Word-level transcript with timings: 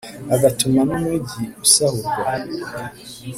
agatuma 0.35 0.79
n’umugi 0.89 1.43
usahurwa. 1.65 2.31